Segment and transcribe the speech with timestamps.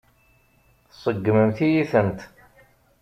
[0.89, 2.19] Tseggmemt-iyi-tent.